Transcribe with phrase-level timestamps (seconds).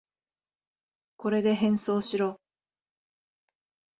[1.17, 2.39] これで変装しろ。